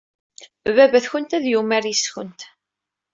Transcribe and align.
Baba-twent 0.75 1.35
ad 1.37 1.45
yumar 1.51 1.85
yes-went. 1.87 2.41